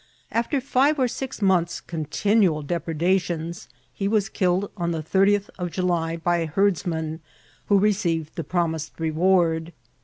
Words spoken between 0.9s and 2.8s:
or six months' continual